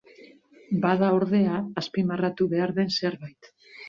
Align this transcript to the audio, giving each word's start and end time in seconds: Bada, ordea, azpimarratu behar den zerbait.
Bada, 0.85 1.09
ordea, 1.17 1.59
azpimarratu 1.81 2.47
behar 2.55 2.73
den 2.79 2.91
zerbait. 2.97 3.51